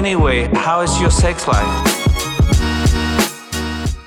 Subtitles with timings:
[0.00, 1.68] Anyway, how is your sex life?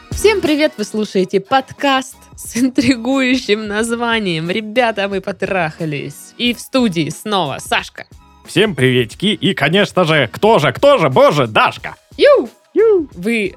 [0.10, 0.74] Всем привет!
[0.76, 6.34] Вы слушаете подкаст с интригующим названием «Ребята, мы потрахались».
[6.40, 8.08] И в студии снова Сашка.
[8.44, 9.28] Всем приветики.
[9.28, 11.96] И, конечно же, кто же, кто же, боже, Дашка.
[12.18, 12.50] Ю!
[12.74, 13.08] Ю!
[13.14, 13.54] Вы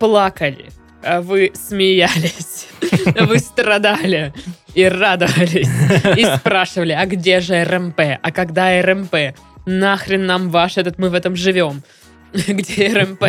[0.00, 0.70] плакали,
[1.02, 2.66] а вы смеялись,
[3.20, 4.32] вы страдали
[4.72, 5.68] и радовались,
[6.16, 9.36] и спрашивали, а где же РМП, а когда РМП,
[9.66, 11.82] нахрен нам ваш этот, мы в этом живем,
[12.32, 13.24] где РМП?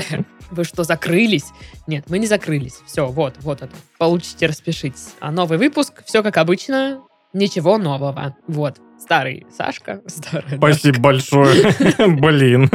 [0.52, 1.46] Вы что, закрылись?
[1.88, 2.80] Нет, мы не закрылись.
[2.86, 3.76] Все, вот, вот это.
[3.98, 5.16] Получите, распишитесь.
[5.20, 7.02] А новый выпуск, все как обычно,
[7.34, 8.36] ничего нового.
[8.48, 8.78] Вот.
[9.00, 11.74] Старый Сашка, старая Спасибо большое.
[12.08, 12.70] Блин.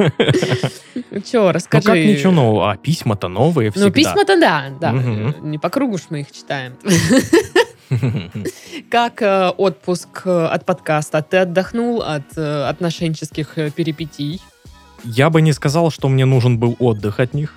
[1.25, 1.87] Че, Ну расскажи.
[1.87, 2.73] как ничего нового?
[2.73, 3.87] А письма-то новые всегда.
[3.87, 4.93] Ну, письма-то да, да.
[4.93, 6.77] Не по кругу ж мы их читаем.
[8.91, 11.23] Как э, отпуск э, от подкаста?
[11.23, 14.41] Ты отдохнул от э, отношенческих перипетий?
[15.05, 17.55] Я бы не сказал, что мне нужен был отдых от них.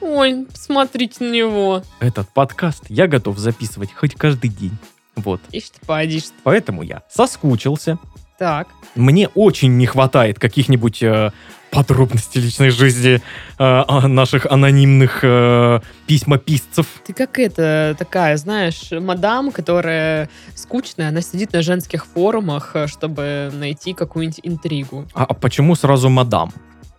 [0.00, 1.82] Ой, смотрите на него.
[1.98, 4.76] Этот подкаст я готов записывать хоть каждый день.
[5.16, 5.40] Вот.
[5.50, 6.24] Ишь ты, поодишь.
[6.24, 6.34] ты.
[6.42, 7.98] Поэтому я соскучился.
[8.38, 8.68] Так.
[8.94, 11.30] Мне очень не хватает каких-нибудь э,
[11.74, 13.20] подробностей личной жизни э,
[13.58, 16.86] а, наших анонимных э, письмописцев.
[17.04, 23.50] Ты как это, такая, знаешь, мадам, которая скучная, она сидит на женских форумах, э, чтобы
[23.52, 25.06] найти какую-нибудь интригу.
[25.14, 26.52] А, а почему сразу мадам?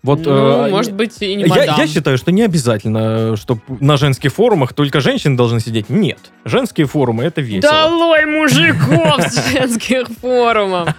[0.06, 1.80] Вот, ну, э, может быть, и не я, мадам.
[1.80, 5.90] я считаю, что не обязательно, чтобы на женских форумах только женщины должны сидеть.
[5.90, 6.20] Нет.
[6.44, 7.72] Женские форумы это весело.
[7.72, 10.90] Долой мужиков с женских форумов.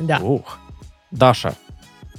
[0.00, 0.18] Да.
[0.20, 0.58] Ух.
[1.10, 1.56] Даша,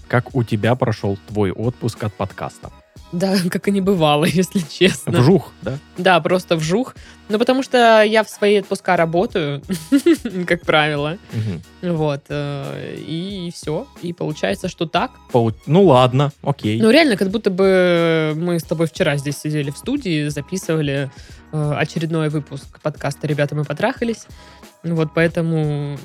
[0.08, 2.70] как у тебя прошел твой отпуск от подкаста?
[3.12, 5.20] Да, как и не бывало, если честно.
[5.20, 5.78] Вжух, да?
[5.98, 6.96] Да, просто вжух.
[7.30, 9.62] Ну, потому что я в свои отпуска работаю,
[10.48, 11.18] как правило.
[11.82, 12.22] Вот.
[12.30, 13.88] э, И все.
[14.02, 15.12] И получается, что так.
[15.66, 16.82] Ну ладно, окей.
[16.82, 21.12] Ну, реально, как будто бы мы с тобой вчера здесь сидели в студии, записывали
[21.52, 24.26] э, очередной выпуск подкаста «Ребята, мы потрахались».
[24.84, 25.98] Вот поэтому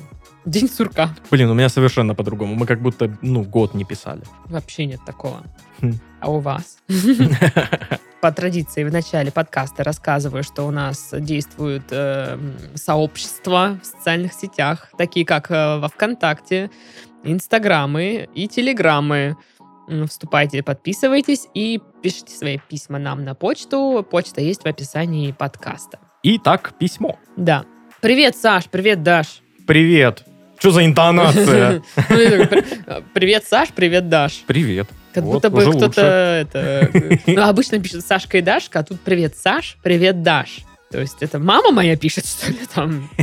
[0.45, 1.15] день сурка.
[1.31, 2.55] Блин, у меня совершенно по-другому.
[2.55, 4.23] Мы как будто, ну, год не писали.
[4.47, 5.43] Вообще нет такого.
[5.81, 5.95] Хм.
[6.25, 6.79] А у вас?
[8.23, 12.39] По традиции в начале подкаста рассказываю, что у нас действуют э,
[12.77, 16.71] сообщества в социальных сетях, такие как э, во ВКонтакте,
[17.25, 19.37] Инстаграмы и Телеграмы.
[20.09, 24.07] Вступайте, подписывайтесь и пишите свои письма нам на почту.
[24.11, 25.99] Почта есть в описании подкаста.
[26.23, 27.19] Итак, письмо.
[27.37, 27.67] Да.
[28.01, 29.43] Привет, Саш, привет, Даш.
[29.67, 30.25] Привет.
[30.59, 31.83] Что за интонация?
[32.09, 34.45] Ну, я такой, «При- Привет, Саш, привет, Даш.
[34.47, 34.89] Привет.
[35.15, 36.91] Как Вот, будто бы кто-то это.
[37.27, 40.59] Ну, обычно пишет Сашка и Дашка, а тут привет, Саш, привет, Даш.
[40.91, 43.09] То есть это мама моя пишет, что ли, там?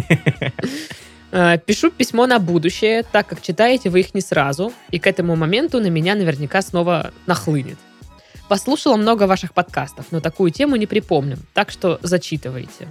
[1.33, 5.37] Э, Пишу письмо на будущее, так как читаете вы их не сразу, и к этому
[5.37, 7.77] моменту на меня наверняка снова нахлынет.
[8.49, 12.89] Послушала много ваших подкастов, но такую тему не припомню, так что зачитывайте.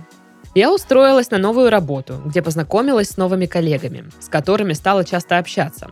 [0.54, 5.90] Я устроилась на новую работу, где познакомилась с новыми коллегами, с которыми стала часто общаться.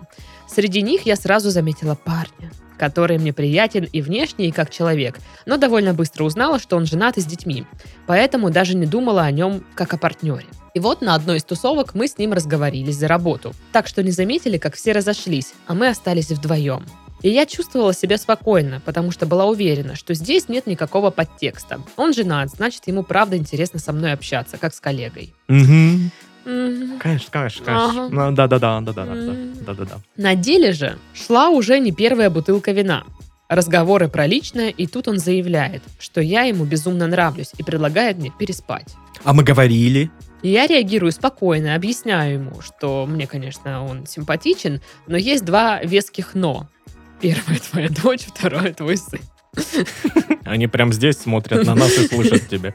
[0.49, 5.57] Среди них я сразу заметила парня, который мне приятен и внешне, и как человек, но
[5.57, 7.65] довольно быстро узнала, что он женат и с детьми,
[8.07, 10.47] поэтому даже не думала о нем как о партнере.
[10.75, 14.11] И вот на одной из тусовок мы с ним разговорились за работу, так что не
[14.11, 16.85] заметили, как все разошлись, а мы остались вдвоем.
[17.21, 21.81] И я чувствовала себя спокойно, потому что была уверена, что здесь нет никакого подтекста.
[21.97, 25.35] Он женат, значит, ему правда интересно со мной общаться, как с коллегой.
[25.49, 26.13] Мгм.
[26.49, 26.99] Мгм.
[26.99, 27.93] Конечно, конечно, Ага.
[27.93, 28.09] конечно.
[28.09, 29.35] Ну, Да-да-да, да-да-да.
[29.67, 29.99] Да-да-да.
[30.17, 33.05] На деле же шла уже не первая бутылка вина.
[33.51, 38.33] Разговоры про личное, и тут он заявляет, что я ему безумно нравлюсь и предлагает мне
[38.39, 38.95] переспать.
[39.25, 40.11] А мы говорили.
[40.43, 46.69] Я реагирую спокойно, объясняю ему, что мне, конечно, он симпатичен, но есть два веских «но».
[47.21, 49.19] Первое твоя дочь, второе твой сын.
[50.45, 52.75] Они прям здесь смотрят на нас и слышат тебя.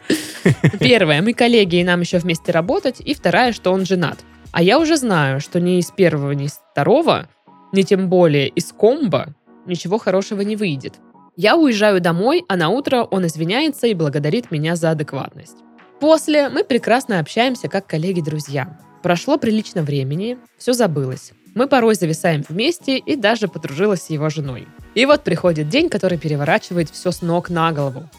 [0.80, 3.00] Первое, мы коллеги, и нам еще вместе работать.
[3.00, 4.20] И вторая, что он женат.
[4.52, 7.28] А я уже знаю, что ни из первого, ни из второго,
[7.72, 9.34] ни тем более из комбо
[9.66, 10.96] ничего хорошего не выйдет.
[11.36, 15.58] Я уезжаю домой, а на утро он извиняется и благодарит меня за адекватность.
[16.00, 18.80] После мы прекрасно общаемся как коллеги-друзья.
[19.02, 21.32] Прошло прилично времени, все забылось.
[21.56, 24.68] Мы порой зависаем вместе и даже подружилась с его женой.
[24.96, 28.10] И вот приходит день, который переворачивает все с ног на голову.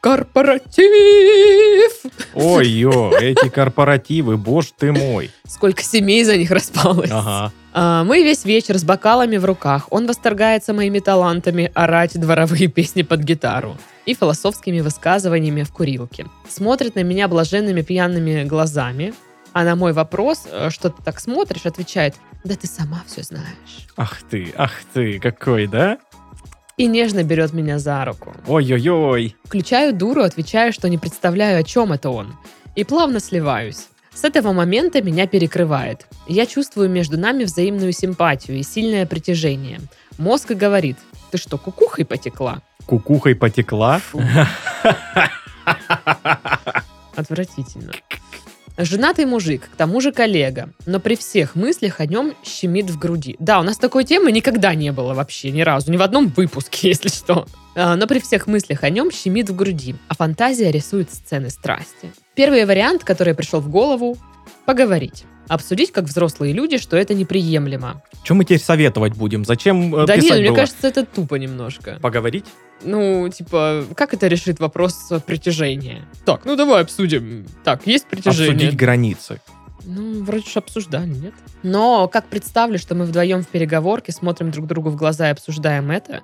[0.00, 0.82] Корпоратив!
[2.34, 5.30] Ой-ё, эти корпоративы, боже ты мой.
[5.48, 7.10] Сколько семей за них распалось.
[7.10, 7.52] Ага.
[7.72, 9.88] А, мы весь вечер с бокалами в руках.
[9.90, 13.76] Он восторгается моими талантами орать дворовые песни под гитару
[14.06, 16.26] и философскими высказываниями в курилке.
[16.48, 19.12] Смотрит на меня блаженными пьяными глазами,
[19.52, 22.14] а на мой вопрос, э, что ты так смотришь, отвечает,
[22.46, 23.88] да ты сама все знаешь.
[23.96, 25.98] Ах ты, ах ты, какой, да?
[26.76, 28.34] и нежно берет меня за руку.
[28.46, 29.34] Ой-ой-ой.
[29.44, 32.34] Включаю дуру, отвечаю, что не представляю, о чем это он.
[32.74, 33.86] И плавно сливаюсь.
[34.12, 36.06] С этого момента меня перекрывает.
[36.28, 39.80] Я чувствую между нами взаимную симпатию и сильное притяжение.
[40.18, 40.96] Мозг говорит,
[41.30, 42.62] ты что, кукухой потекла?
[42.86, 44.00] Кукухой потекла.
[47.14, 47.92] Отвратительно.
[48.78, 53.36] Женатый мужик, к тому же коллега, но при всех мыслях о нем щемит в груди.
[53.38, 56.88] Да, у нас такой темы никогда не было вообще, ни разу, ни в одном выпуске,
[56.88, 57.46] если что.
[57.74, 62.12] А, но при всех мыслях о нем щемит в груди, а фантазия рисует сцены страсти.
[62.34, 64.16] Первый вариант, который пришел в голову–
[64.66, 65.24] поговорить.
[65.48, 68.02] Обсудить, как взрослые люди, что это неприемлемо.
[68.24, 69.44] Что мы теперь советовать будем?
[69.44, 70.56] Зачем э, да писать нет, мне было?
[70.56, 71.98] кажется, это тупо немножко.
[72.02, 72.46] Поговорить?
[72.82, 76.04] Ну, типа, как это решит вопрос притяжения?
[76.24, 77.46] Так, ну давай обсудим.
[77.64, 78.54] Так, есть притяжение?
[78.54, 79.40] Обсудить границы.
[79.84, 81.34] Ну, вроде же обсуждали, нет?
[81.62, 85.92] Но как представлю, что мы вдвоем в переговорке смотрим друг другу в глаза и обсуждаем
[85.92, 86.22] это,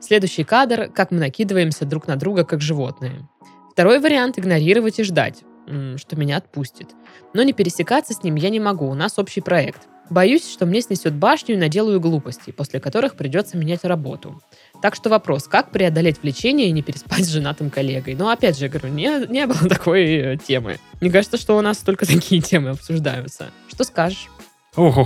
[0.00, 3.28] следующий кадр, как мы накидываемся друг на друга, как животные.
[3.72, 6.88] Второй вариант— игнорировать и ждать, что меня отпустит.
[7.34, 9.88] Но не пересекаться с ним я не могу, у нас общий проект.
[10.10, 14.42] Боюсь, что мне снесет башню и наделаю глупостей, после которых придется менять работу.
[14.82, 18.14] Так что вопрос, как преодолеть влечение и не переспать с женатым коллегой?
[18.14, 20.78] Ну, опять же, говорю, не, не было такой э, темы.
[21.00, 23.46] Мне кажется, что у нас только такие темы обсуждаются.
[23.68, 24.28] Что скажешь?
[24.76, 24.98] Ох,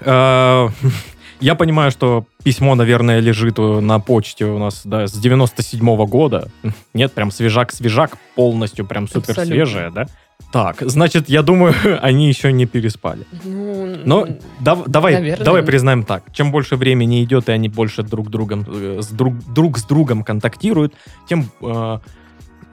[1.40, 6.48] Я понимаю, что письмо, наверное, лежит э, на почте у нас да, с 97 года.
[6.94, 9.54] Нет, прям свежак-свежак, полностью прям супер Абсолютно.
[9.54, 10.06] свежее, да?
[10.52, 13.26] Так, значит, я думаю, они еще не переспали.
[13.44, 14.28] Ну, Но
[14.60, 15.44] дав- давай, Наверное.
[15.44, 16.24] давай признаем так.
[16.32, 20.24] Чем больше времени идет, и они больше друг, другом, э, с друг, друг с другом
[20.24, 20.94] контактируют,
[21.28, 21.98] тем э,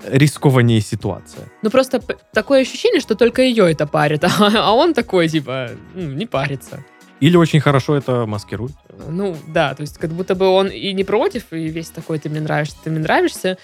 [0.07, 1.45] рискованнее ситуация.
[1.62, 2.01] ну, просто
[2.33, 6.83] такое ощущение, что только ее это парит, а, а он такой, типа, не парится.
[7.23, 8.73] Или очень хорошо это маскирует.
[9.07, 12.29] Ну, да, то есть как будто бы он и не против, и весь такой, ты
[12.29, 13.57] мне нравишься, ты мне нравишься,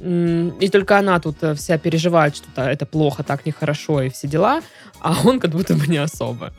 [0.00, 4.62] и только она тут э, вся переживает, что это плохо, так нехорошо и все дела,
[5.00, 6.52] а он как будто бы не особо.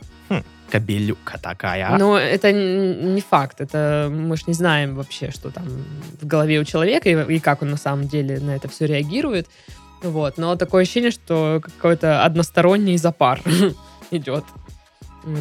[0.70, 1.98] Кобелюка такая.
[1.98, 5.64] Но это не факт, это мы ж не знаем вообще, что там
[6.22, 9.46] в голове у человека и, и как он на самом деле на это все реагирует.
[10.02, 13.42] Вот, но такое ощущение, что какой-то односторонний запар
[14.10, 14.44] идет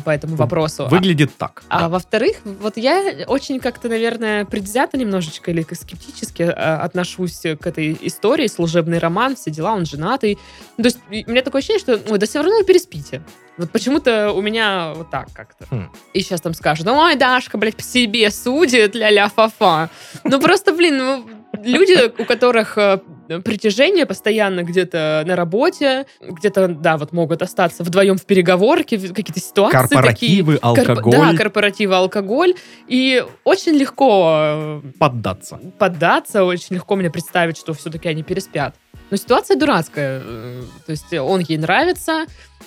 [0.04, 0.88] по этому вопросу.
[0.88, 1.64] Выглядит так.
[1.70, 1.90] А да.
[1.90, 8.48] во-вторых, вот я очень как-то, наверное, предвзято немножечко или скептически э, отношусь к этой истории,
[8.48, 10.38] служебный роман, все дела, он женатый.
[10.78, 13.22] Ну, То есть у меня такое ощущение, что, ой, да все равно вы переспите.
[13.58, 15.66] Вот почему-то у меня вот так как-то.
[15.70, 15.90] Хм.
[16.14, 19.90] И сейчас там скажут, ой, Дашка, блядь, по себе судит, ля-ля, фа-фа.
[20.24, 21.30] Ну просто, блин, ну,
[21.64, 23.00] люди, у которых э,
[23.44, 29.78] притяжение постоянно где-то на работе, где-то, да, вот могут остаться вдвоем в переговорке, какие-то ситуации
[29.78, 30.70] Корпоративы, такие.
[30.74, 31.12] Корп- алкоголь.
[31.12, 32.54] Да, корпоративы, алкоголь.
[32.88, 35.60] И очень легко э, Поддаться.
[35.78, 38.76] поддаться, очень легко мне представить, что все-таки они переспят.
[39.12, 40.22] Но ситуация дурацкая.
[40.24, 42.26] э, То есть он ей нравится,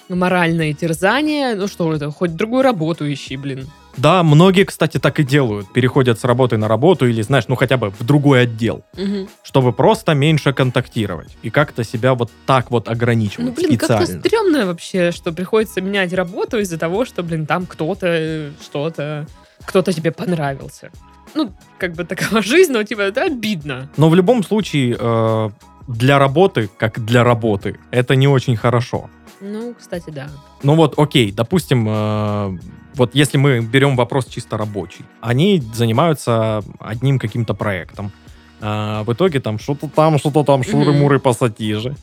[0.08, 1.54] моральное терзание.
[1.54, 3.66] Ну что это, хоть другую работу ищи, блин.
[3.96, 5.72] Да, многие, кстати, так и делают.
[5.72, 9.28] Переходят с работы на работу или, знаешь, ну хотя бы в другой отдел, Мгм.
[9.42, 14.20] чтобы просто меньше контактировать и как-то себя вот так вот ограничивать Ну, блин, как-то специально.
[14.22, 19.26] стрёмно вообще, что приходится менять работу из-за того, что, блин, там кто-то, э, что-то,
[19.64, 20.90] кто-то тебе понравился.
[21.34, 23.88] Ну, как бы такова жизнь, но типа это обидно.
[23.96, 25.50] Но в любом случае, э,
[25.88, 29.08] для работы, как для работы, это не очень хорошо.
[29.40, 30.28] Ну, кстати, да.
[30.62, 32.58] Ну вот, окей, допустим, э,
[32.94, 38.10] вот если мы берем вопрос чисто рабочий, они занимаются одним каким-то проектом.
[38.60, 41.94] А в итоге там что-то там, что-то там, шуры-муры, пассатижи.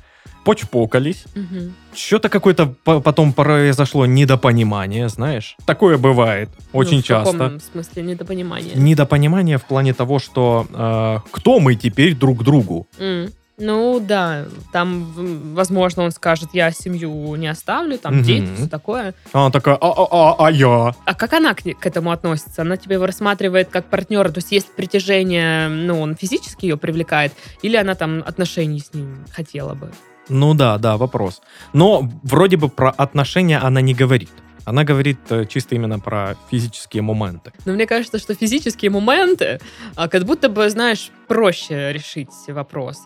[0.43, 1.23] Почпокались.
[1.33, 1.73] Мгм.
[1.95, 5.57] Что-то какое-то по- потом произошло недопонимание, знаешь.
[5.65, 7.31] Такое бывает очень Ну, в часто.
[7.37, 8.73] каком смысле недопонимание?
[8.75, 12.87] Недопонимание в плане того, что э, кто мы теперь друг другу.
[12.99, 13.29] М.
[13.57, 18.23] Ну да, там, возможно, он скажет, я семью не оставлю, там Мгм.
[18.23, 19.13] дети, все такое.
[19.31, 20.93] А Она такая, а-а-а, а я?
[21.05, 22.63] А как она к, к этому относится?
[22.63, 27.31] Она тебя его рассматривает как партнера, то есть есть притяжение, ну, он физически ее привлекает,
[27.61, 29.91] или она там отношений с ним хотела бы?
[30.27, 31.41] Ну да, да, вопрос.
[31.71, 34.31] Но вроде бы про отношения она не говорит.
[34.65, 37.53] Она говорит э, чисто именно про физические моменты.
[37.65, 39.59] Но мне кажется, что физические моменты,
[39.95, 42.97] а, как будто бы, знаешь, проще решить вопрос.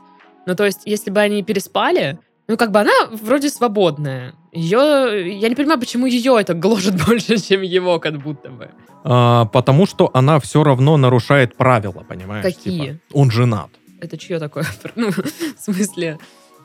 [0.46, 4.34] Ну, то есть, если бы они переспали, ну, как бы она вроде свободная.
[4.52, 8.72] Ее, я не понимаю, почему ее это гложет больше, чем его, как будто бы.
[9.04, 12.44] А, потому что она все равно нарушает правила, понимаешь?
[12.44, 12.94] Какие?
[12.94, 13.70] Типа, он женат.
[14.02, 14.66] Это чье такое?
[14.96, 16.18] Ну, в смысле,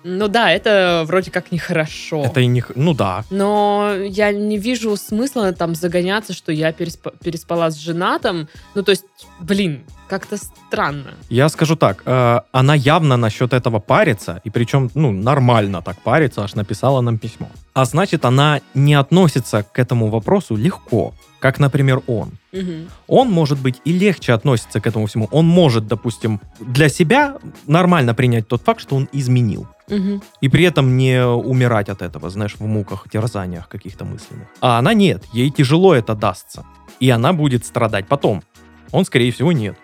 [0.04, 2.22] Ну да, это вроде как нехорошо.
[2.24, 2.62] Это и не...
[2.74, 3.24] Ну да.
[3.30, 8.48] Но я не вижу смысла там загоняться, что я переспа- переспала с женатым.
[8.74, 9.06] Ну, то есть,
[9.40, 11.14] блин, как-то странно.
[11.30, 16.44] Я скажу так, э, она явно насчет этого парится, и причем, ну, нормально так парится,
[16.44, 17.48] аж написала нам письмо.
[17.72, 22.30] А значит, она не относится к этому вопросу легко, как, например, он.
[22.52, 22.88] Мгм.
[23.06, 25.28] Он, может быть, и легче относится к этому всему.
[25.30, 27.36] Он может, допустим, для себя
[27.66, 29.66] нормально принять тот факт, что он изменил.
[29.90, 30.22] Мгм.
[30.40, 34.48] И при этом не умирать от этого, знаешь, в муках, терзаниях каких-то мысленных.
[34.62, 36.64] А она нет, ей тяжело это дастся.
[36.98, 38.42] И она будет страдать потом.
[38.90, 39.76] Он, скорее всего, нет.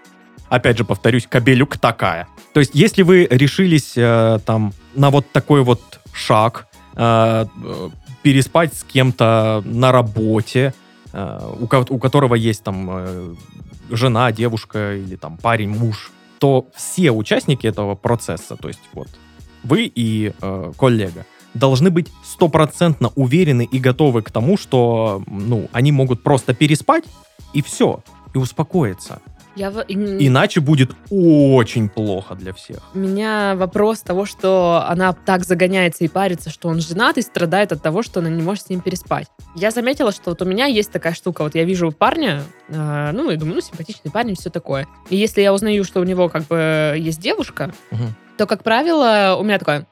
[0.49, 2.26] Опять же, повторюсь, кабелюк такая.
[2.55, 7.90] То есть, если вы решились э, там на вот такой вот шаг, э, э,
[8.23, 10.73] переспать с кем-то на работе,
[11.61, 13.35] у, ко- у которого есть там э,
[13.90, 19.09] жена, девушка или там парень, муж, то все участники этого процесса, то есть вот
[19.62, 25.93] вы и э, коллега, должны быть стопроцентно уверены и готовы к тому, что ну, они
[25.93, 27.05] могут просто переспать
[27.52, 28.00] и все,
[28.35, 29.21] и успокоиться.
[29.57, 32.78] Я Иначе будет очень плохо для всех.
[32.95, 37.73] У меня вопрос того, что она так загоняется и парится, что он женат и страдает
[37.73, 39.26] от того, что она не может с ним переспать.
[39.57, 41.42] Я заметила, что вот у меня есть такая штука.
[41.42, 44.87] Вот я вижу парня, э, ну, и думаю, ну, симпатичный парень, все такое.
[45.09, 48.14] И если я узнаю, что у него как бы есть девушка, Мгм.
[48.38, 49.87] то, как правило, у меня такое...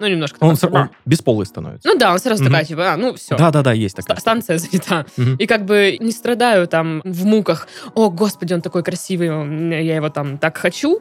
[0.00, 0.38] Ну, немножко.
[0.40, 1.86] Он, такое, с- он бесполый становится.
[1.86, 2.52] Ну да, он сразу Мгм.
[2.52, 3.36] такая, типа, а, ну, все.
[3.36, 4.16] Да-да-да, есть такая.
[4.18, 5.06] Станция занята.
[5.16, 5.36] Мгм.
[5.36, 7.68] И как бы не страдаю там в муках.
[7.94, 9.28] О, господи, он такой красивый,
[9.84, 11.00] я его там так хочу.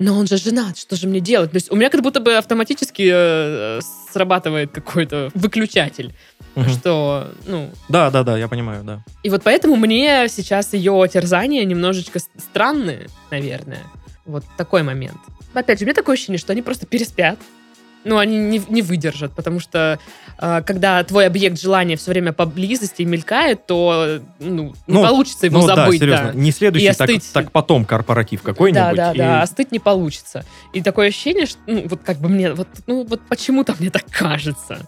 [0.00, 1.50] Но он же женат, что же мне делать?
[1.50, 3.80] То есть у меня как будто бы автоматически э,
[4.12, 6.14] срабатывает какой-то выключатель,
[6.54, 6.68] Мгм.
[6.70, 7.68] что, ну...
[7.88, 9.02] Да-да-да, я понимаю, да.
[9.24, 13.82] И вот поэтому мне сейчас ее терзания немножечко странные, наверное.
[14.24, 15.18] Вот такой момент.
[15.52, 17.38] Опять же, у меня такое ощущение, что они просто переспят.
[18.08, 19.98] Ну, они не, не выдержат, потому что
[20.38, 25.60] э, когда твой объект желания все время поблизости мелькает, то ну, не Ну, получится его
[25.60, 26.00] ну да, забыть.
[26.00, 26.38] серьезно, да.
[26.38, 27.32] не следующий, И так, остыть.
[27.32, 28.96] так потом корпоратив какой-нибудь.
[28.96, 30.44] Да, да, и- да, остыть не получится.
[30.72, 34.04] И такое ощущение, что, ну, вот как бы мне, вот, ну, вот почему-то мне так
[34.10, 34.80] кажется,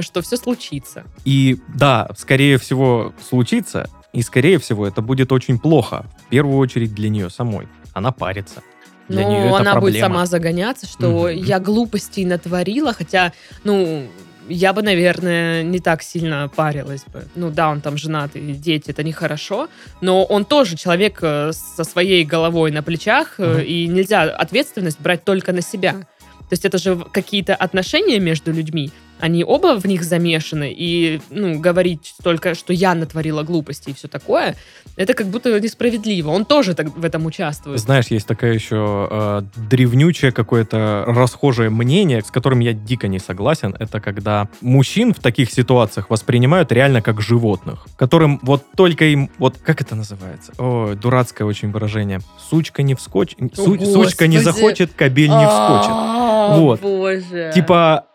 [0.00, 1.04] что все случится.
[1.24, 6.04] И да, скорее всего случится, и скорее всего это будет очень плохо.
[6.26, 7.66] В первую очередь для нее самой.
[7.94, 8.62] Она парится.
[9.12, 10.08] Для ну, нее это она будет проблема.
[10.08, 11.28] сама загоняться, что Мгм.
[11.44, 13.32] я глупостей натворила, хотя,
[13.64, 14.06] ну,
[14.48, 17.24] я бы, наверное, не так сильно парилась бы.
[17.36, 19.68] Ну да, он там женат, и дети, это нехорошо,
[20.00, 23.60] но он тоже человек э, со своей головой на плечах, Мгм.
[23.60, 25.92] и нельзя ответственность брать только на себя.
[25.92, 28.90] То есть это же какие-то отношения между людьми,
[29.22, 34.08] они оба в них замешаны, и ну, говорить только, что я натворила глупости и все
[34.08, 34.56] такое,
[34.96, 36.30] это как будто несправедливо.
[36.30, 37.78] Он тоже так в этом участвует.
[37.78, 43.76] Знаешь, есть такое еще э, древнючее какое-то расхожее мнение, с которым я дико не согласен.
[43.78, 49.56] Это когда мужчин в таких ситуациях воспринимают реально как животных, которым вот только им, вот
[49.56, 50.52] как это называется?
[50.58, 52.18] О, дурацкое очень выражение.
[52.50, 55.92] Сучка не вскочит, су- сучка не захочет, кабель не вскочит.
[55.92, 56.80] А, Вот.
[56.80, 57.52] Боже.
[57.54, 58.06] Типа,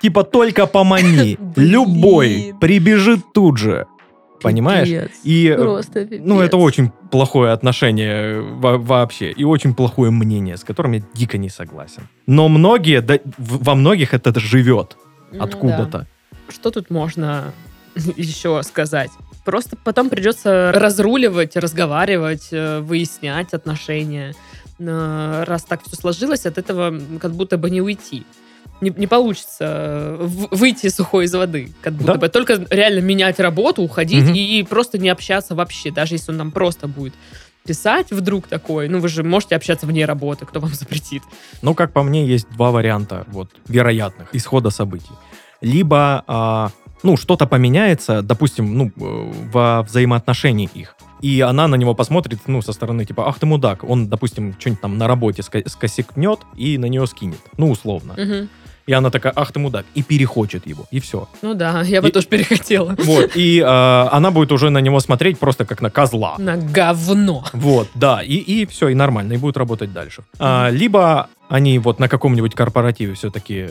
[0.00, 3.86] типа только помани, любой прибежит тут же.
[4.40, 4.88] Понимаешь?
[4.88, 5.10] пипец.
[5.24, 6.46] И, э, Просто ну, пипец.
[6.46, 11.48] это очень плохое отношение во- вообще и очень плохое мнение, с которым я дико не
[11.48, 12.02] согласен.
[12.28, 14.96] Но многие, да, во многих это живет
[15.32, 15.98] Ну откуда-то.
[15.98, 16.06] да.
[16.48, 17.52] Что тут можно
[18.16, 19.10] еще сказать?
[19.44, 24.34] Просто потом придется разруливать, разговаривать, э, выяснять отношения.
[24.78, 28.24] Раз так все сложилось, от этого как будто бы не уйти.
[28.80, 30.16] Не, не получится э,
[30.52, 32.18] выйти сухой из воды, как будто Да.
[32.18, 32.28] бы.
[32.28, 34.34] Только реально менять работу, уходить Мгм.
[34.34, 35.90] и, просто не общаться вообще.
[35.90, 37.14] Даже если он нам просто будет
[37.66, 41.22] писать вдруг такой, ну вы же можете общаться вне работы, кто вам запретит.
[41.60, 45.10] Ну, как по мне, есть два варианта вот, вероятных исхода событий.
[45.60, 46.70] Либо, а,
[47.02, 50.94] ну, что-то поменяется, допустим, ну, э, во взаимоотношении их.
[51.20, 53.84] И она на него посмотрит, ну, со стороны, типа, ах ты мудак.
[53.84, 57.40] Он, допустим, что-нибудь там на работе скосякнет и на нее скинет.
[57.56, 58.14] Ну, условно.
[58.16, 58.48] Мгм.
[58.86, 59.84] И она такая, ах ты мудак.
[59.94, 60.86] И перехочет его.
[60.90, 61.28] И все.
[61.42, 62.94] Ну да, я бы И- тоже перехотела.
[62.98, 63.32] Вот.
[63.34, 66.36] И э, она будет уже на него смотреть просто как на козла.
[66.38, 67.44] На говно.
[67.52, 70.22] Вот, да, и, и все, и нормально, и будет работать дальше.
[70.38, 73.68] А, либо они вот на каком-нибудь корпоративе все-таки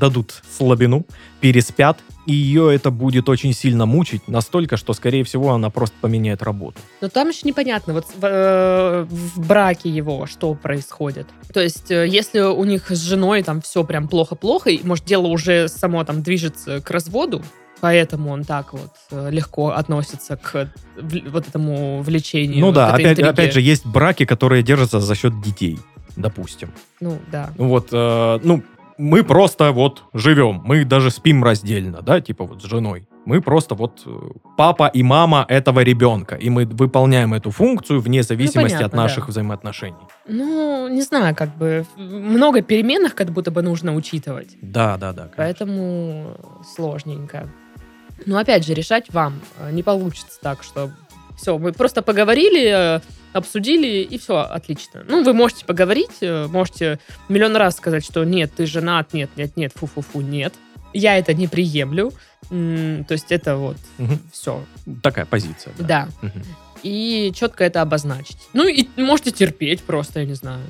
[0.00, 1.06] дадут слабину,
[1.40, 6.42] переспят, и ее это будет очень сильно мучить, настолько, что, скорее всего, она просто поменяет
[6.42, 6.78] работу.
[7.00, 11.26] Но там еще непонятно, вот в, э, в браке его что происходит.
[11.52, 15.28] То есть, э, если у них с женой там все прям плохо-плохо, и, может, дело
[15.28, 17.42] уже само там движется к разводу,
[17.80, 22.60] поэтому он так вот э, легко относится к вот этому влечению.
[22.60, 23.28] ну к да, опять, интриге.
[23.30, 25.78] опять же, есть браки, которые держатся за счет детей.
[26.16, 26.70] Допустим.
[27.00, 27.50] Ну, да.
[27.56, 28.62] Ну Вот, э, ну,
[29.00, 33.06] мы просто вот живем, мы даже спим раздельно, да, типа вот с женой.
[33.24, 34.10] Мы просто вот э,
[34.56, 39.02] папа и мама этого ребенка, и мы выполняем эту функцию вне зависимости от понятно, да.
[39.02, 39.96] наших взаимоотношений.
[40.26, 44.56] Ну, не знаю, как бы много переменных как будто бы нужно учитывать.
[44.60, 45.22] Да, да, да.
[45.22, 45.34] конечно.
[45.36, 46.36] Поэтому
[46.74, 47.48] сложненько.
[48.26, 50.90] Но опять же, решать вам э, не получится так, что
[51.40, 53.00] все, мы просто поговорили, э,
[53.32, 55.04] обсудили, и все, отлично.
[55.08, 59.56] Ну, вы можете поговорить, э, можете миллион раз сказать, что нет, ты женат, нет, нет,
[59.56, 60.54] нет, фу-фу-фу, нет.
[60.92, 62.12] Я это не приемлю.
[62.48, 64.18] То есть это вот Мгм.
[64.32, 64.64] все.
[65.02, 65.72] Такая позиция.
[65.78, 65.84] Да.
[65.86, 66.08] Да.
[66.22, 66.42] Мгм.
[66.82, 68.38] И четко это обозначить.
[68.54, 70.62] Ну, и можете терпеть просто, я не знаю.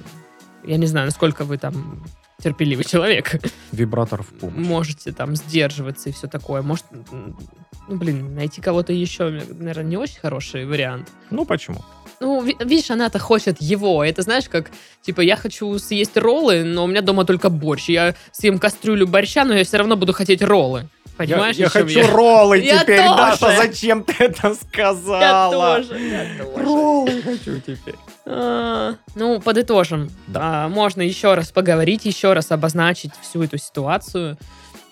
[0.65, 2.05] Я не знаю, насколько вы там
[2.43, 3.41] терпеливый человек.
[3.73, 4.67] Вибратор в помощь.
[4.67, 6.63] Можете там сдерживаться и все такое.
[6.63, 11.09] Может, ну, блин, найти кого-то еще, наверное, не очень хороший вариант.
[11.31, 11.85] Ну, почему?
[12.21, 14.05] Ну, ви- видишь, она-то хочет его.
[14.05, 14.71] Это знаешь, как,
[15.03, 17.89] типа, я хочу съесть роллы, но у меня дома только борщ.
[17.89, 20.89] Я съем кастрюлю борща, но я все равно буду хотеть роллы.
[21.17, 23.17] Понимаешь, я, я хочу роллы Я теперь, тоже.
[23.17, 25.77] Даша, зачем ты это Я сказала?
[25.83, 26.65] тоже, я тоже.
[26.65, 27.97] Роллы хочу теперь.
[28.27, 30.11] А, Ну, подытожим.
[30.27, 30.67] Да.
[30.67, 34.37] А, Можно еще раз поговорить, еще раз обозначить всю эту ситуацию.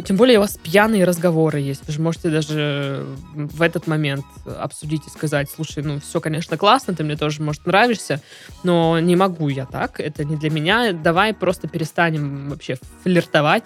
[0.05, 1.85] Тем более у вас пьяные разговоры есть.
[1.87, 3.05] Вы же можете даже
[3.35, 7.67] в этот момент обсудить и сказать, слушай, ну все, конечно, классно, ты мне тоже, может,
[7.67, 8.23] нравишься,
[8.63, 10.93] но не могу я так, это не для меня.
[10.93, 13.65] Давай просто перестанем вообще флиртовать,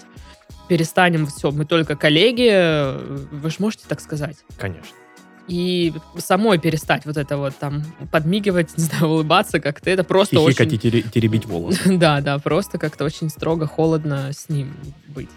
[0.69, 2.97] перестанем все, мы только коллеги.
[3.31, 5.01] Вы же можете так сказать Конечно.
[5.49, 9.90] И самой перестать вот это вот там подмигивать, не знаю, улыбаться как-то.
[9.90, 10.76] Это просто Хихикать очень...
[10.76, 11.80] и тере- теребить волосы.
[11.99, 14.75] Да, да, просто как-то очень строго, холодно с ним
[15.08, 15.28] быть.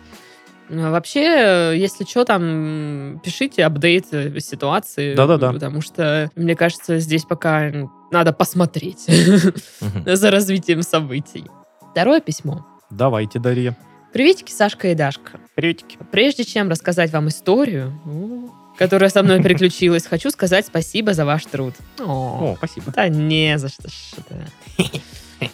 [0.70, 5.14] А Вообще, если что, там пишите апдейт э, ситуации.
[5.14, 5.54] Да-да-да.
[5.54, 7.72] Потому что, мне кажется, здесь пока
[8.12, 9.06] надо посмотреть
[10.06, 11.46] за развитием событий.
[11.92, 12.66] Второе письмо.
[12.90, 13.78] Давайте, Дарья.
[14.12, 15.40] Приветики, Сашка и Дашка.
[15.56, 15.98] Приветики.
[16.12, 21.46] Прежде чем рассказать вам историю, ну, которая со мной приключилась, хочу сказать спасибо за ваш
[21.46, 21.74] труд.
[22.00, 22.92] О, спасибо.
[22.92, 23.88] да не за что.
[23.90, 24.90] ж это.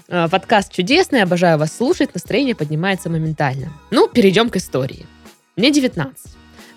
[0.08, 3.72] А, Подкаст чудесный, обожаю вас слушать, настроение поднимается моментально.
[3.92, 5.06] Ну, перейдем к истории.
[5.56, 6.16] Мне 19.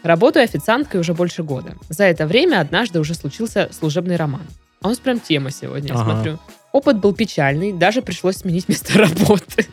[0.02, 1.76] Работаю официанткой уже больше года.
[1.88, 4.42] За это время однажды уже случился служебный роман.
[4.82, 6.04] А у нас прям тема сегодня, я Ага.
[6.12, 6.38] смотрю.
[6.72, 9.66] Опыт был печальный, даже пришлось сменить место работы.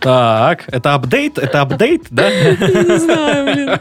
[0.00, 1.38] Так, это апдейт?
[1.38, 2.30] Это апдейт, да?
[2.30, 3.80] Не знаю, блин.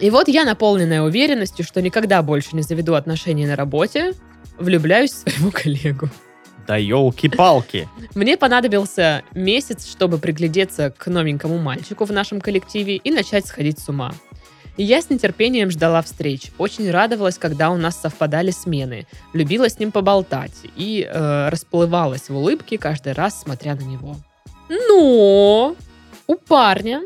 [0.00, 4.14] И вот я, наполненная уверенностью, что никогда больше не заведу отношения на работе,
[4.58, 6.08] влюбляюсь в своего коллегу.
[6.66, 7.88] Да елки-палки.
[8.14, 13.88] Мне понадобился месяц, чтобы приглядеться к новенькому мальчику в нашем коллективе и начать сходить с
[13.88, 14.14] ума.
[14.76, 16.52] И я с нетерпением ждала встреч.
[16.56, 19.06] Очень радовалась, когда у нас совпадали смены.
[19.34, 24.16] Любила с ним поболтать и э, расплывалась в улыбке каждый раз, смотря на него.
[24.70, 25.76] Но
[26.26, 27.02] у парня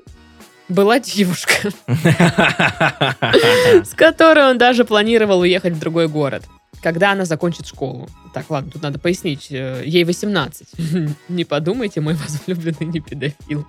[0.69, 1.71] была девушка,
[3.85, 6.45] с которой он даже планировал уехать в другой город,
[6.83, 8.09] когда она закончит школу.
[8.33, 9.49] Так, ладно, тут надо пояснить.
[9.51, 10.69] э, Ей 18.
[11.29, 13.67] Не подумайте, мой возлюбленный не педофил.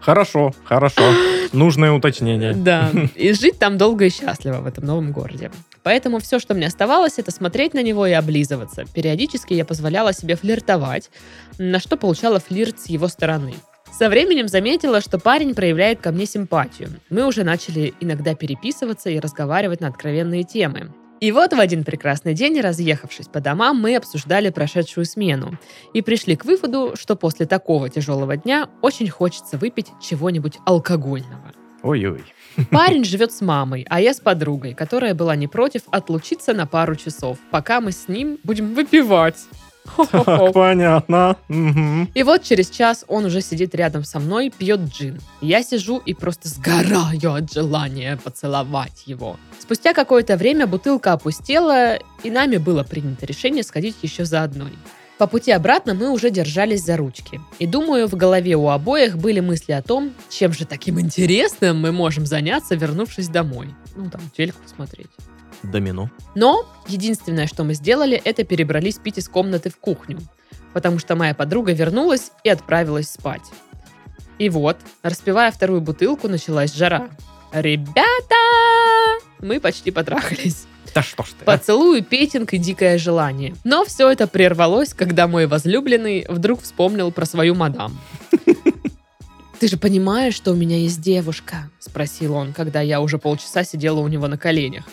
[0.00, 1.02] Хорошо, хорошо.
[1.52, 2.54] Нужное уточнение.
[2.54, 5.52] Да, и жить там долго и счастливо в этом новом городе.
[5.84, 8.84] Поэтому все, что мне оставалось, это смотреть на него и облизываться.
[8.92, 11.10] Периодически я позволяла себе флиртовать,
[11.58, 13.54] на что получала флирт с его стороны.
[13.98, 16.90] Со временем заметила, что парень проявляет ко мне симпатию.
[17.08, 20.92] Мы уже начали иногда переписываться и разговаривать на откровенные темы.
[21.20, 25.58] И вот в один прекрасный день, разъехавшись по домам, мы обсуждали прошедшую смену
[25.94, 31.54] и пришли к выводу, что после такого тяжелого дня очень хочется выпить чего-нибудь алкогольного.
[31.82, 32.22] Ой-ой.
[32.70, 36.96] Парень живет с мамой, а я с подругой, которая была не против отлучиться на пару
[36.96, 39.38] часов, пока мы с ним будем выпивать.
[39.86, 40.52] Хо-хо-хо.
[40.52, 41.36] Понятно.
[41.48, 42.10] Мгм.
[42.14, 45.20] И вот через час он уже сидит рядом со мной, пьет джин.
[45.40, 49.36] Я сижу и просто сгораю от желания поцеловать его.
[49.58, 54.72] Спустя какое-то время бутылка опустела, и нами было принято решение сходить еще за одной.
[55.18, 57.40] По пути обратно мы уже держались за ручки.
[57.58, 61.90] И думаю, в голове у обоих были мысли о том, чем же таким интересным мы
[61.90, 63.74] можем заняться, вернувшись домой.
[63.94, 65.08] Ну, там, телек посмотреть.
[65.62, 66.10] Домино.
[66.34, 70.18] Но единственное, что мы сделали, это перебрались пить из комнаты в кухню,
[70.72, 73.50] потому что моя подруга вернулась и отправилась спать.
[74.38, 77.08] И вот, распивая вторую бутылку, началась жара.
[77.52, 78.34] Ребята!
[79.40, 80.66] Мы почти потрахались.
[80.94, 81.44] Да что ж ты.
[81.44, 81.44] а?
[81.44, 83.54] Поцелуй, петинг и дикое желание.
[83.64, 87.98] Но все это прервалось, когда мой возлюбленный вдруг вспомнил про свою мадам.
[89.58, 94.00] «Ты же понимаешь, что у меня есть девушка?»– спросил он, когда я уже полчаса сидела
[94.00, 94.84] у него на коленях.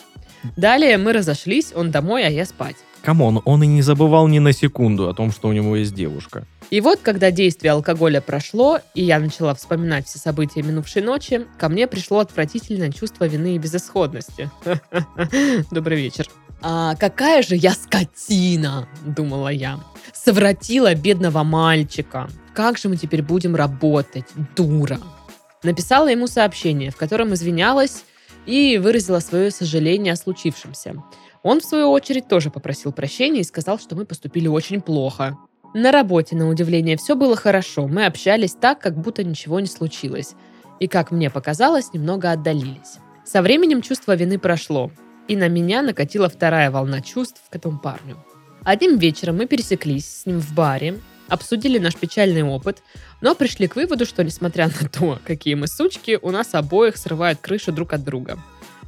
[0.56, 2.76] Далее мы разошлись, он домой, а я спать.
[3.02, 5.94] Come on, он и не забывал ни на секунду о том, что у него есть
[5.94, 6.46] девушка.
[6.70, 11.68] И вот, когда действие алкоголя прошло, и я начала вспоминать все события минувшей ночи, ко
[11.68, 14.50] мне пришло отвратительное чувство вины и безысходности.
[15.70, 16.28] Добрый вечер.
[16.62, 19.80] А какая же я скотина, думала я.
[20.14, 22.28] Совратила бедного мальчика.
[22.54, 24.24] Как же мы теперь будем работать,
[24.56, 24.98] дура?
[25.62, 28.04] Написала ему сообщение, в котором извинялась
[28.46, 31.02] и выразила свое сожаление о случившемся.
[31.42, 35.36] Он, в свою очередь, тоже попросил прощения и сказал, что мы поступили очень плохо.
[35.74, 37.88] На работе, на удивление, все было хорошо.
[37.88, 40.34] Мы общались так, как будто ничего не случилось.
[40.80, 42.98] И, как мне показалось, немного отдалились.
[43.24, 44.90] Со временем чувство вины прошло,
[45.28, 48.24] и на меня накатила вторая волна чувств к этому парню.
[48.62, 52.82] Одним вечером мы пересеклись с ним в баре, обсудили наш печальный опыт,
[53.20, 57.40] но пришли к выводу, что несмотря на то, какие мы сучки, у нас обоих срывают
[57.40, 58.38] крышу друг от друга.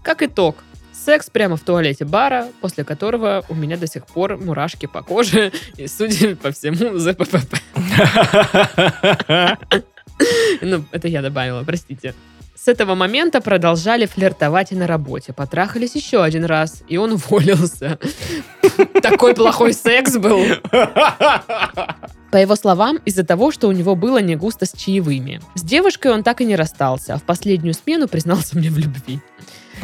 [0.02, 0.56] Как итог,
[0.92, 5.52] секс прямо в туалете бара, после которого у меня до сих пор мурашки по коже
[5.76, 7.56] и, судя по всему, ЗППП.
[10.62, 12.14] Ну, это я добавила, простите.
[12.56, 15.34] С этого момента продолжали флиртовать и на работе.
[15.34, 17.98] Потрахались еще один раз, и он уволился.
[19.02, 20.42] Такой плохой секс был.
[22.30, 25.40] По его словам, из-за того, что у него было не густо с чаевыми.
[25.54, 29.20] С девушкой он так и не расстался, а в последнюю смену признался мне в любви.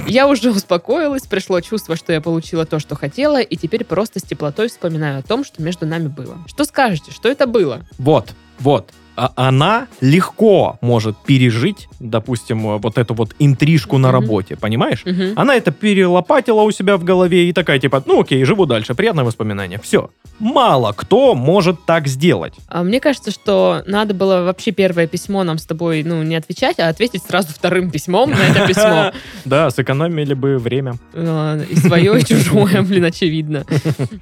[0.06, 4.22] Я уже успокоилась, пришло чувство, что я получила то, что хотела, и теперь просто с
[4.22, 6.38] теплотой вспоминаю о том, что между нами было.
[6.46, 7.82] Что скажете, что это было?
[7.98, 8.90] Вот, вот.
[9.14, 14.12] А она легко может пережить, допустим, вот эту вот интрижку на Мгм.
[14.20, 15.03] работе, понимаешь?
[15.05, 15.33] Мгм.
[15.37, 19.25] Она это перелопатила у себя в голове и такая типа, ну окей, живу дальше, приятное
[19.25, 20.11] воспоминание, все.
[20.38, 22.55] Мало кто может так сделать.
[22.68, 26.79] А Мне кажется, что надо было вообще первое письмо нам с тобой, ну, не отвечать,
[26.81, 29.12] а ответить сразу вторым письмом на это письмо.
[29.44, 30.94] Да, сэкономили бы время.
[31.12, 33.64] Э, И свое, и чужое, блин, очевидно.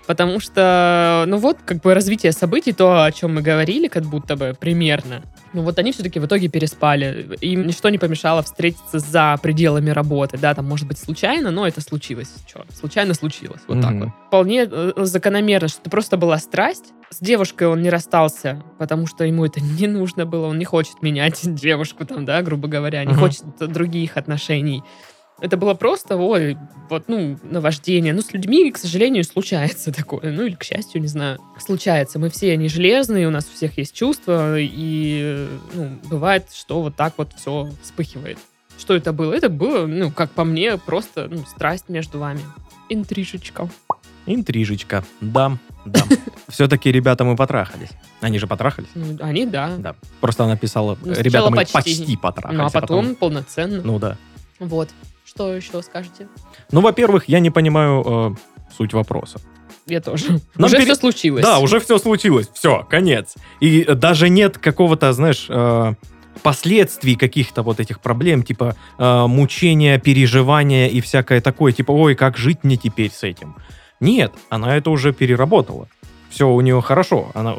[0.06, 4.34] Потому что, ну вот, как бы развитие событий, то, о чем мы говорили, как будто
[4.36, 4.79] бы примерно.
[5.52, 7.36] Ну вот они все-таки в итоге переспали.
[7.40, 10.38] Им ничто не помешало встретиться за пределами работы.
[10.38, 12.32] Да, там, может быть, случайно, но это случилось.
[12.46, 13.60] Че, случайно случилось.
[13.66, 14.00] Вот так Мгм.
[14.04, 14.12] вот.
[14.28, 16.92] Вполне э, закономерно, что это просто была страсть.
[17.10, 20.46] С девушкой он не расстался, потому что ему это не нужно было.
[20.46, 23.20] Он не хочет менять девушку там, да, грубо говоря, не Мгм.
[23.20, 24.82] хочет других отношений.
[25.40, 26.56] Это было просто, ой,
[26.90, 28.12] вот, ну, наваждение.
[28.12, 30.32] Ну, с людьми, к сожалению, случается такое.
[30.32, 32.18] Ну, или, к счастью, не знаю, случается.
[32.18, 36.96] Мы все не железные, у нас у всех есть чувства, и, ну, бывает, что вот
[36.96, 38.38] так вот все вспыхивает.
[38.78, 39.32] Что это было?
[39.34, 42.40] Это было, ну, как по мне, просто, ну, страсть между вами.
[42.88, 43.68] Интрижечка.
[44.26, 45.04] Интрижечка.
[45.20, 46.02] Да, да.
[46.48, 47.90] Все-таки ребята мы потрахались.
[48.20, 48.88] Они же потрахались?
[48.94, 49.76] Ну, они, да.
[49.78, 49.94] Да.
[50.20, 51.72] Просто она писала, Ну, ребята мы почти.
[51.72, 52.58] почти, потрахались.
[52.58, 53.80] Ну, а потом полноценно.
[53.82, 54.16] Ну да.
[54.58, 54.90] Вот.
[55.30, 56.26] Что еще скажете?
[56.72, 59.40] Ну, во-первых, я не понимаю э, суть вопроса.
[59.86, 60.40] Я тоже.
[60.56, 61.44] Нам Уже пере- все случилось.
[61.44, 62.48] Да, уже все случилось.
[62.52, 63.34] Все, конец.
[63.60, 65.94] И даже нет какого-то, знаешь, э,
[66.42, 72.36] последствий каких-то вот этих проблем, типа э, мучения, переживания и всякое такое, типа, ой, как
[72.36, 73.54] жить мне теперь с этим?
[74.00, 75.86] Нет, она это уже переработала.
[76.28, 77.30] Все у нее хорошо.
[77.34, 77.54] Она,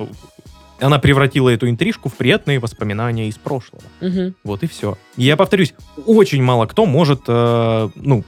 [0.81, 3.83] она превратила эту интрижку в приятные воспоминания из прошлого.
[4.01, 4.35] Мгм.
[4.43, 4.97] Вот и все.
[5.17, 5.73] Я повторюсь,
[6.05, 8.23] очень мало кто может, э, ну,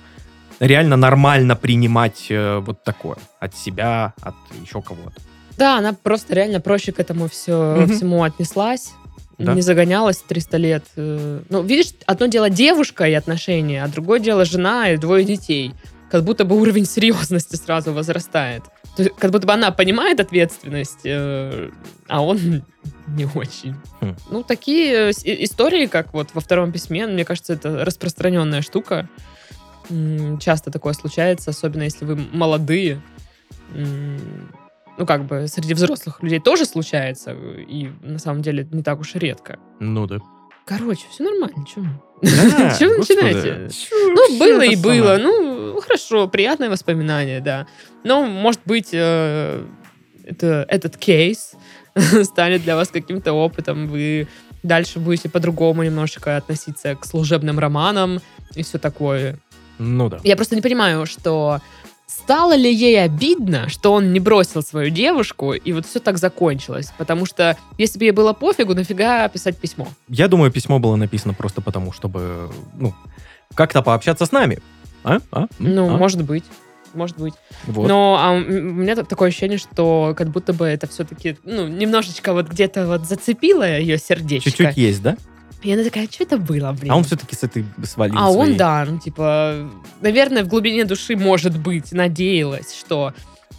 [0.60, 5.22] реально нормально принимать э, вот такое от себя, от еще кого-то.
[5.58, 7.96] Да, она просто реально проще к этому все, Мгм.
[7.96, 8.92] всему отнеслась.
[9.40, 9.56] Да.
[9.56, 10.84] Не загонялась 300 лет.
[10.96, 15.74] Э, Ну, видишь, одно дело девушка и отношения, а другое дело жена и двое детей.
[16.12, 18.62] Как будто бы уровень серьезности сразу возрастает.
[18.96, 21.70] То есть, как будто бы она понимает ответственность, э,
[22.08, 22.64] а он
[23.08, 23.76] не очень.
[24.02, 24.16] Хм.
[24.30, 29.10] Ну, такие э, и- истории, как вот во втором письме, мне кажется, это распространенная штука.
[30.40, 33.02] Часто такое случается, особенно если вы молодые.
[34.98, 39.16] Ну, как бы среди взрослых людей тоже случается, и на самом деле не так уж
[39.16, 39.58] и редко.
[39.80, 40.20] Ну да.
[40.66, 41.82] Короче, все нормально, что?
[42.22, 43.70] Да, Чего вы начинаете?
[43.92, 45.18] Ну, было и было.
[45.18, 47.68] Ну, хорошо, приятное воспоминание, да.
[48.04, 49.66] Но, может быть, э,
[50.24, 51.54] это, этот кейс
[52.24, 53.88] станет для вас каким-то опытом.
[53.88, 54.28] Вы
[54.64, 58.22] дальше будете по-другому немножечко относиться к служебным романам
[58.56, 59.38] и все такое.
[59.80, 60.20] Ну да.
[60.24, 61.60] Я просто не понимаю, что
[62.18, 66.94] стало ли ей обидно, что он не бросил свою девушку, и вот все так закончилось.
[66.98, 69.88] Потому что если бы ей было пофигу, нафига писать письмо?
[70.08, 72.94] Я думаю, письмо было написано просто потому, чтобы, ну,
[73.56, 74.60] как-то пообщаться с нами.
[75.04, 75.20] А?
[75.32, 75.48] А?
[75.60, 75.98] Ну, А?
[75.98, 76.44] может быть.
[76.94, 77.34] Может быть.
[77.66, 77.88] Вот.
[77.88, 82.34] Но а, у меня так- такое ощущение, что как будто бы это все-таки, ну, немножечко
[82.34, 84.52] вот где-то вот зацепило ее сердечко.
[84.52, 85.18] Чуть-чуть есть, да?
[85.64, 86.92] И она такая, что это было, блин?
[86.92, 88.58] А он все-таки с этой свалил А он, своей.
[88.58, 89.70] да, ну, типа,
[90.02, 93.14] наверное, в глубине души, может быть, надеялась, что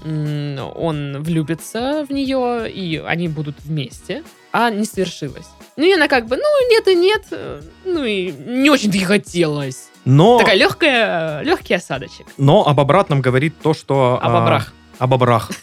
[0.05, 5.47] он влюбится в нее, и они будут вместе, а не свершилось.
[5.77, 9.01] Ну, и она как бы, ну, нет и нет, э, ну, и не очень-то и
[9.01, 9.89] хотелось.
[10.05, 12.27] Но, Такая легкая, легкий осадочек.
[12.37, 14.19] но об обратном говорит то, что...
[14.23, 14.75] Об а, обрах.
[14.99, 15.51] Об обрах.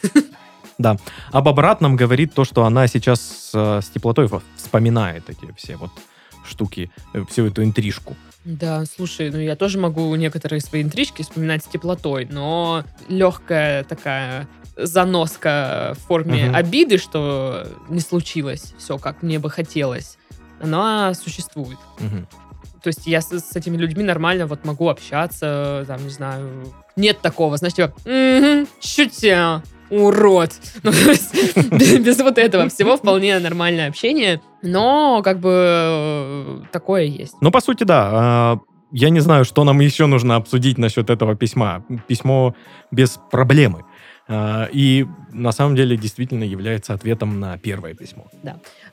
[0.78, 0.98] Да.
[1.32, 5.92] Об обратном говорит то, что она сейчас э, с теплотой вспоминает эти все вот
[6.52, 8.16] штуки, э, всю эту интрижку.
[8.44, 14.48] Да, слушай, ну я тоже могу некоторые свои интрижки вспоминать с теплотой, но легкая такая
[14.76, 16.56] заноска в форме Мгм.
[16.56, 20.18] обиды, что не случилось все, как мне бы хотелось,
[20.60, 21.78] она существует.
[22.00, 22.28] Мгм.
[22.84, 27.22] То есть я с, с этими людьми нормально вот могу общаться, там, не знаю, нет
[27.22, 30.52] такого, знаешь, типа, угу, шутя, урод.
[30.84, 31.36] Ну, то есть
[31.72, 37.36] без, без вот этого всего вполне нормальное общение, но как бы э, такое есть.
[37.42, 38.10] Ну, по сути, да.
[38.12, 38.60] а,
[38.92, 41.84] Я не знаю, что нам еще нужно обсудить насчет этого письма.
[42.08, 42.56] Письмо
[42.92, 43.84] без проблемы.
[44.28, 48.28] А, И на самом деле действительно является ответом на первое письмо.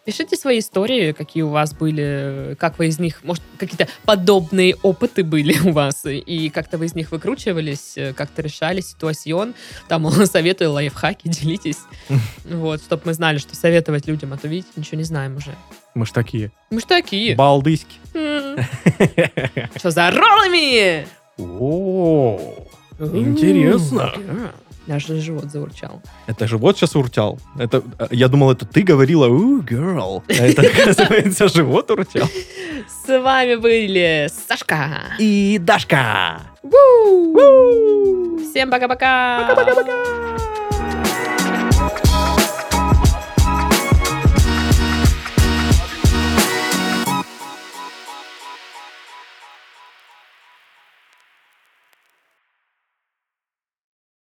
[0.08, 5.22] Пишите свои истории, какие у вас были, как вы из них, может, какие-то подобные опыты
[5.22, 9.52] были у вас, и как-то вы из них выкручивались, как-то решали ситуацион.
[9.86, 11.80] Там советую лайфхаки, делитесь.
[12.46, 15.54] Вот, чтобы мы знали, что советовать людям, а то, видите, ничего не знаем уже.
[15.94, 17.36] Мы ж такие Мы ж такие.
[17.36, 17.96] балдыськи.
[19.78, 21.06] Что за роллами?
[21.36, 22.66] О,
[22.98, 24.14] Интересно.
[24.88, 26.00] Даже живот заурчал.
[26.26, 27.38] Это же вот сейчас урчал.
[27.58, 30.22] Это, э, я думал, это ты говорила, у, girl.
[30.28, 32.26] А это, оказывается, живот урчал.
[33.04, 35.02] С вами были Сашка.
[35.18, 36.40] И Дашка.
[38.50, 39.54] Всем пока-пока.
[39.54, 40.57] Пока-пока.